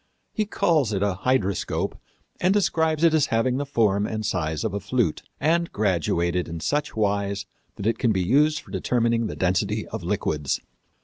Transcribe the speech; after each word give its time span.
He 0.33 0.47
calls 0.47 0.93
it 0.93 1.03
a 1.03 1.13
hydroscope 1.21 1.95
and 2.39 2.51
describes 2.55 3.03
it 3.03 3.13
as 3.13 3.27
having 3.27 3.57
the 3.57 3.67
form 3.67 4.07
and 4.07 4.25
size 4.25 4.63
of 4.63 4.73
a 4.73 4.79
flute, 4.79 5.21
and 5.39 5.71
graduated 5.71 6.47
in 6.47 6.59
such 6.59 6.95
wise 6.95 7.45
that 7.75 7.85
it 7.85 7.99
can 7.99 8.11
be 8.11 8.23
used 8.23 8.61
for 8.61 8.71
determining 8.71 9.27
the 9.27 9.35
density 9.35 9.87
of 9.89 10.01
liquids. 10.01 10.59